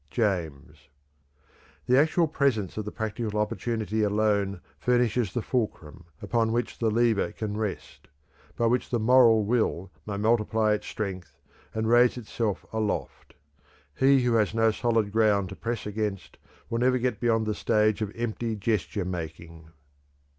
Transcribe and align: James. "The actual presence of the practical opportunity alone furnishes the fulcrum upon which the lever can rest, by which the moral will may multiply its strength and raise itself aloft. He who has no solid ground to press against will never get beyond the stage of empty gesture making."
James. 0.09 0.89
"The 1.85 1.95
actual 1.95 2.27
presence 2.27 2.75
of 2.75 2.85
the 2.85 2.91
practical 2.91 3.39
opportunity 3.39 4.01
alone 4.01 4.59
furnishes 4.79 5.31
the 5.31 5.43
fulcrum 5.43 6.05
upon 6.23 6.51
which 6.51 6.79
the 6.79 6.89
lever 6.89 7.31
can 7.31 7.55
rest, 7.55 8.07
by 8.57 8.65
which 8.65 8.89
the 8.89 8.97
moral 8.97 9.45
will 9.45 9.91
may 10.07 10.17
multiply 10.17 10.73
its 10.73 10.87
strength 10.87 11.37
and 11.75 11.87
raise 11.87 12.17
itself 12.17 12.65
aloft. 12.73 13.35
He 13.95 14.23
who 14.23 14.33
has 14.33 14.55
no 14.55 14.71
solid 14.71 15.11
ground 15.11 15.49
to 15.49 15.55
press 15.55 15.85
against 15.85 16.39
will 16.67 16.79
never 16.79 16.97
get 16.97 17.19
beyond 17.19 17.45
the 17.45 17.53
stage 17.53 18.01
of 18.01 18.11
empty 18.15 18.55
gesture 18.55 19.05
making." 19.05 19.69